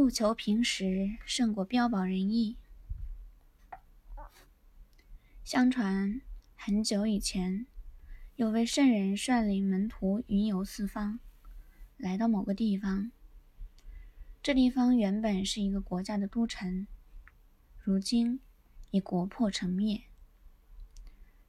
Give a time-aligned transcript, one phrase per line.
[0.00, 2.56] 不求平时胜过标榜仁义。
[5.44, 6.22] 相传
[6.56, 7.66] 很久以前，
[8.36, 11.20] 有位圣人率领门徒云游四方，
[11.98, 13.12] 来到某个地方。
[14.42, 16.86] 这地方原本是一个国家的都城，
[17.84, 18.40] 如今
[18.92, 20.04] 已国破城灭。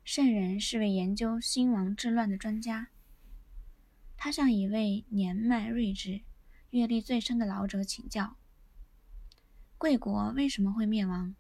[0.04, 2.90] 圣人是位研究兴亡治乱的专家，
[4.18, 6.20] 他向一位年迈睿智、
[6.72, 8.36] 阅历最深的老者请教
[9.82, 11.36] ：“贵国为什么会灭亡？”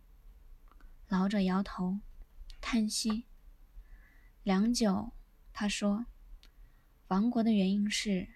[1.07, 1.99] 老者摇头，
[2.59, 3.27] 叹息。
[4.41, 5.13] 良久，
[5.53, 6.07] 他说
[7.09, 8.29] ：“亡国的原因是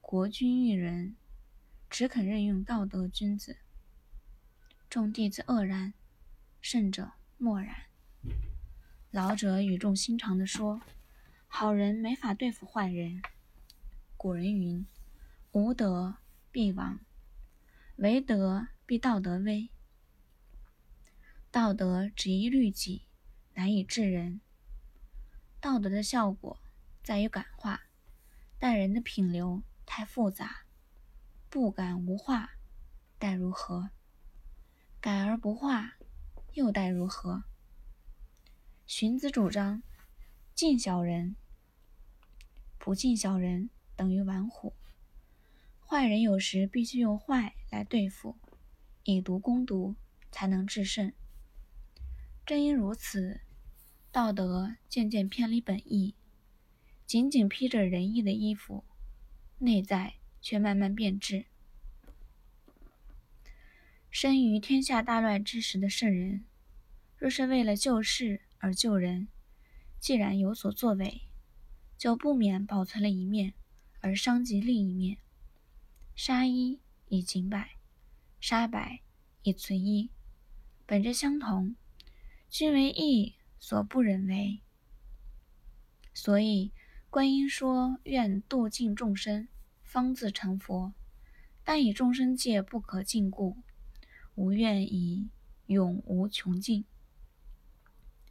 [0.00, 1.16] 国君一人。”
[1.90, 3.58] 只肯任用道德君子，
[4.88, 5.92] 众弟子愕然，
[6.62, 7.76] 圣者默然。
[9.10, 10.80] 老者语重心长地说
[11.46, 13.20] ：“好人没法对付坏人。
[14.16, 14.86] 古人云
[15.52, 16.16] ：‘无德
[16.50, 16.98] 必亡，
[17.96, 19.68] 唯德必道德威。’
[21.50, 23.02] 道德只依律己，
[23.54, 24.40] 难以治人。
[25.60, 26.58] 道德的效果
[27.02, 27.82] 在于感化，
[28.58, 30.62] 但人的品流太复杂。”
[31.48, 32.50] 不敢无化，
[33.18, 33.90] 待如何？
[35.00, 35.96] 改而不化，
[36.52, 37.44] 又待如何？
[38.86, 39.82] 荀子主张
[40.54, 41.36] 敬小人，
[42.78, 44.74] 不敬小人等于玩虎。
[45.86, 48.36] 坏人有时必须用坏来对付，
[49.06, 49.96] 以毒攻毒，
[50.30, 51.10] 才能制胜。
[52.44, 53.40] 正因如此，
[54.12, 56.14] 道德渐渐偏离本意，
[57.06, 58.84] 仅仅披着仁义的衣服，
[59.58, 60.16] 内在。
[60.46, 61.46] 却慢慢变质。
[64.12, 66.44] 生于天下大乱之时的圣人，
[67.16, 69.26] 若是为了救世而救人，
[69.98, 71.22] 既然有所作为，
[71.98, 73.54] 就不免保存了一面，
[73.98, 75.18] 而伤及另一面。
[76.14, 76.78] 杀一
[77.08, 77.75] 以儆百，
[78.48, 79.00] 杀百
[79.42, 80.08] 以存一，
[80.86, 81.74] 本质相同，
[82.48, 84.60] 均为义所不忍为。
[86.14, 86.70] 所以
[87.10, 89.48] 观音说：“愿度尽众生。”
[89.82, 90.94] 方自成佛，
[91.64, 93.56] 但以众生界不可禁锢，
[94.36, 95.28] 无愿以
[95.66, 96.84] 永无穷尽。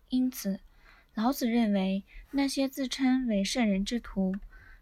[0.08, 0.62] 因此，
[1.14, 4.34] 老子认为那些自称为圣人之徒，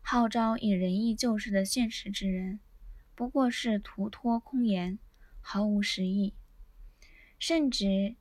[0.04, 2.60] 号召以仁义救世的现实之人，
[3.16, 5.00] 不过是徒托空言，
[5.46, 6.34] 毫无实意，
[7.38, 8.16] 甚至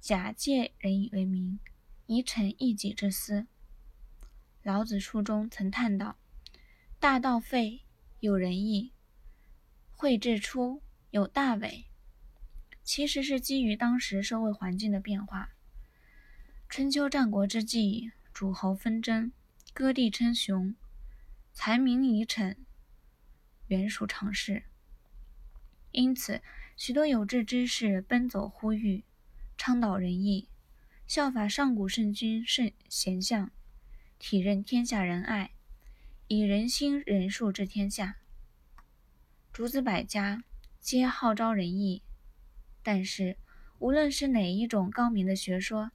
[0.00, 1.58] 假借仁义为名，
[2.06, 3.46] 以逞一己之私。
[4.62, 6.16] 老子书中曾叹道。
[7.00, 7.82] 大道废，
[8.20, 8.92] 有仁义；
[9.94, 11.84] 绘制出，有大伪。
[12.82, 15.50] 其实是基于当时社会环境的变化。
[16.68, 19.32] 春秋战国之际，诸侯纷争，
[19.72, 20.74] 割地称雄，
[21.52, 22.56] 财民以逞，
[23.66, 24.64] 原属常事。
[25.90, 26.42] 因此，
[26.76, 29.04] 许多有志之士奔走呼吁，
[29.56, 30.48] 倡导仁义，
[31.06, 33.50] 效法上古圣君圣贤相，
[34.18, 35.52] 体认天下仁爱。
[36.30, 38.18] 以人心仁术治天下，
[39.50, 40.44] 诸子百家
[40.78, 42.02] 皆号召仁义，
[42.82, 43.38] 但是
[43.78, 45.90] 无论是哪一种高明的学说，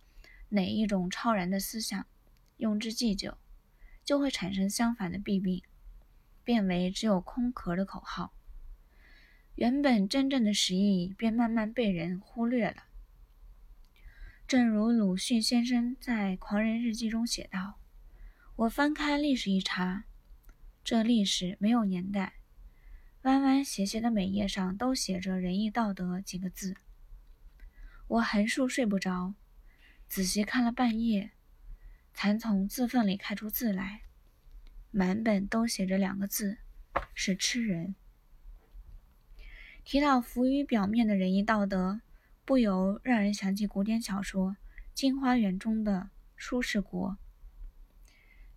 [0.49, 2.07] 哪一种超然的思想，
[2.57, 3.37] 用之既久，
[4.03, 5.61] 就会产生相反的弊病，
[6.43, 8.33] 变为只有空壳的口号，
[9.55, 12.85] 原本真正的实意便慢慢被人忽略了。
[14.47, 17.79] 正如鲁迅先生在《狂人日记》中写道
[18.57, 20.05] ：“我翻开历史一查。”
[20.83, 22.33] 这历史没有年代，
[23.21, 26.75] 弯弯斜斜的每页上都写着“仁义道德”几个字。
[28.07, 29.33] 我横竖睡不着，
[30.09, 31.31] 仔细看了半夜，
[32.13, 34.01] 才从字缝里看出字来，
[34.91, 36.57] 满本都写着两个字：
[37.15, 37.95] 是吃人。
[39.83, 42.01] 提到浮于表面的仁义道德，
[42.45, 44.51] 不由让人想起古典小说
[44.93, 47.17] 《镜花缘》中的舒适国。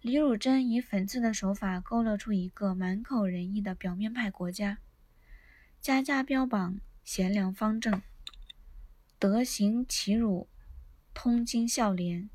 [0.01, 4.79] 李汝珍以讽刺的手法勾勒出一个满口仁义的表面派国家，
[5.81, 8.01] 家家标榜贤良方正、
[9.19, 10.49] 德行齐儒、
[11.13, 12.31] 通经孝廉、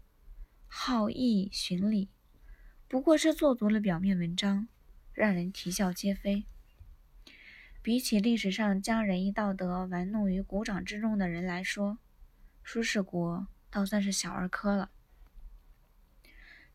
[0.67, 2.09] 好义循礼，
[2.89, 4.67] 不过是做足了表面文章，
[5.13, 6.43] 让人啼笑皆非。
[7.83, 11.97] 比起历史上将仁义道德玩弄于股掌之中的人来说，
[12.61, 14.91] 舒适国倒算是小儿科了。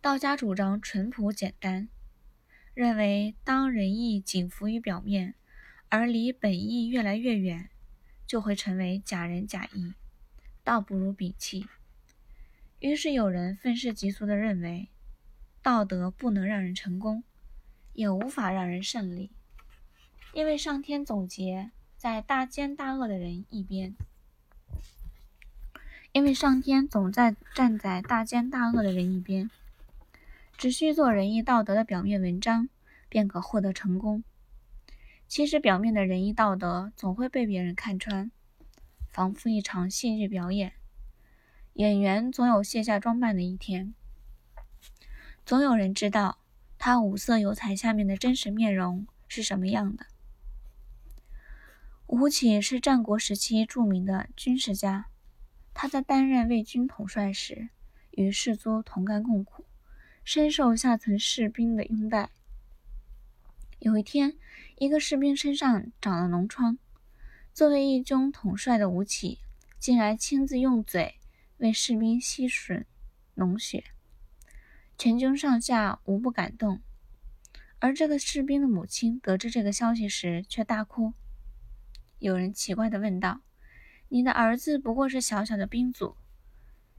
[0.00, 1.88] 道家主张淳朴简单，
[2.74, 5.34] 认为当仁义仅浮于表面，
[5.88, 7.70] 而离本意越来越远，
[8.26, 9.94] 就会成为假仁假义，
[10.64, 11.66] 倒不如摒弃。
[12.80, 14.88] 于是有人愤世嫉俗地认为，
[15.62, 17.22] 道德不能让人成功，
[17.92, 19.30] 也无法让人胜利，
[20.36, 23.94] 因为上天总结在大奸大恶的人一边，
[26.12, 29.48] 因为上天总在站在大奸大恶的人一边。
[30.58, 32.68] 只需做仁义道德的表面文章，
[33.08, 34.22] 便可获得成功。
[35.26, 38.30] 其实，表面的仁义道德总会被别人看穿，
[39.08, 40.74] 仿佛一场戏剧表演。
[41.72, 43.94] 演员总有卸下装扮的一天，
[45.46, 46.36] 总有人知道
[46.76, 50.04] 他五色油彩下面的真实面容是什么样的。
[52.08, 55.06] 吴起是战国时期著名的军事家，
[55.74, 57.70] 他在担任魏军统帅时，
[58.12, 59.64] 与士卒同甘共苦。
[60.22, 62.30] 深受下层士兵的拥戴。
[63.80, 64.36] 有一天，
[64.76, 66.78] 一个士兵身上长了脓疮，
[67.52, 69.40] 作为一军统帅的吴起，
[69.78, 71.16] 竟然亲自用嘴
[71.58, 72.84] 为士兵吸吮
[73.36, 73.84] 脓血，
[74.96, 76.80] 全军上下无不感动。
[77.78, 81.12] 而这个士兵的母亲得知这个消息时，却大哭。
[82.26, 83.40] 有人奇怪地问道
[84.10, 86.16] ：“你的儿子不过是小小的兵卒，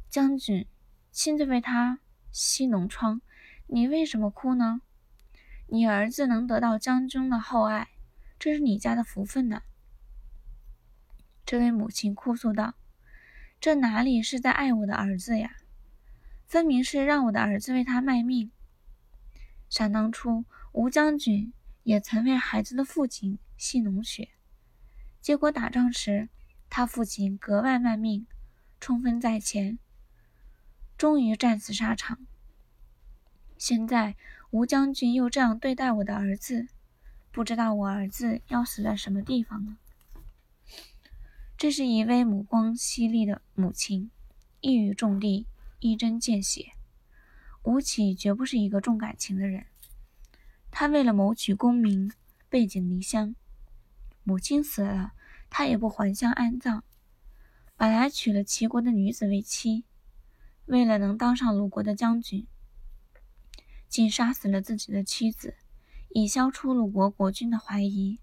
[0.09, 0.65] 将军
[1.11, 1.99] 亲自为他？”
[2.31, 3.21] 吸脓疮，
[3.65, 4.79] 你为什么哭呢？
[5.67, 7.89] 你儿子能得到将军的厚爱，
[8.39, 9.63] 这是你家的福分呢。
[11.45, 12.75] 这位母亲哭诉道
[13.59, 15.57] ：“这哪里是在爱我的儿子呀？
[16.45, 18.49] 分明是让我的儿子为他卖命。
[19.67, 21.51] 想当初，吴将军
[21.83, 24.29] 也曾为孩子的父亲吸脓血，
[25.27, 26.29] 结果打仗时，
[26.69, 28.25] 他父亲格外卖命，
[28.79, 29.77] 冲锋在前。”
[30.97, 32.25] 终于战死沙场。
[33.57, 34.15] 现在
[34.51, 36.69] 吴将军又这样对待我的儿子，
[37.29, 39.77] 不知道我儿子要死在什么地方呢？
[41.57, 44.09] 这是一位目光犀利的母亲，
[44.61, 45.45] 一语中的，
[45.81, 46.71] 一针见血。
[47.63, 49.65] 吴起绝不是一个重感情的人，
[50.71, 52.13] 他为了谋取功名，
[52.47, 53.35] 背井离乡。
[54.23, 55.13] 母亲死了，
[55.49, 56.83] 他也不还乡安葬，
[57.75, 59.85] 本来娶了齐国的女子为妻。
[60.65, 62.45] 为了能当上鲁国的将军，
[63.87, 65.55] 竟杀死了自己的妻子，
[66.09, 68.19] 以消除鲁国国君的怀疑。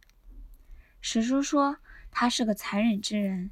[1.00, 1.78] 史书说
[2.10, 3.50] 他是个残忍之人，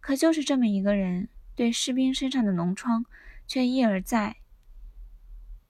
[0.00, 3.04] 可就是这么一个人，对士兵身上的脓疮
[3.46, 4.36] 却一而再、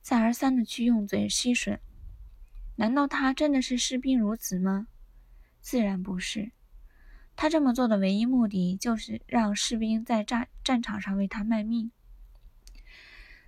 [0.01, 1.81] 再而三的去用嘴吸吮。
[2.77, 4.87] 难道他真的是视兵如子吗？
[5.61, 6.53] 自然不是。
[7.37, 11.91] 他这么做的唯一目的，就是让士兵在战战场上为他卖命。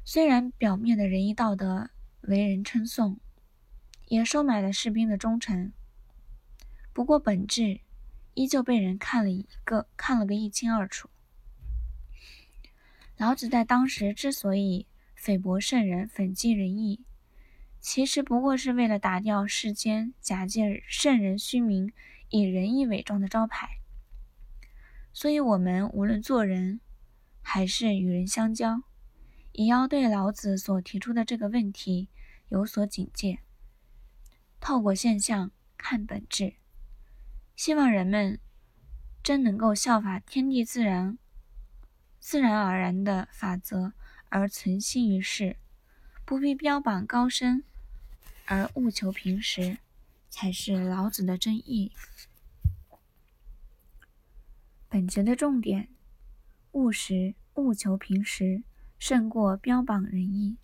[0.04, 1.90] 虽然表面的仁义道德
[2.20, 3.18] 为人称颂，
[4.06, 5.72] 也收买了士兵的忠诚，
[6.92, 7.80] 不过本质
[8.34, 11.08] 依旧被人看了一个看了个一清二楚。
[13.16, 14.86] 老子在当时之所以
[15.18, 17.04] 诽谤圣人、粉击仁义，
[17.80, 21.92] 其实不过是为了打掉世间假借圣人虚名、
[22.28, 23.77] 以仁义伪装的招牌。
[25.12, 26.80] 所以，我们无论做人
[27.42, 28.82] 还是与人相交。
[29.52, 32.08] 也要对老子所提出的这个问题
[32.48, 33.40] 有所警戒，
[34.60, 36.54] 透过现象看本质。
[37.56, 38.38] 希望人们
[39.20, 41.18] 真能够效法天地自然、
[42.20, 43.94] 自然而然的法则
[44.28, 45.56] 而存心于世，
[46.24, 47.64] 不必标榜高深
[48.44, 49.78] 而务求平实，
[50.30, 51.90] 才是老子的真意。
[54.88, 55.88] 本节的重点：
[56.72, 58.62] 务实，务求平实。
[58.98, 60.56] 胜过标榜仁义。